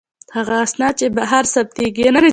هغه 0.35 0.55
اسناد 0.65 0.93
چې 0.99 1.05
بهر 1.17 1.43
ثبتیږي. 1.53 2.07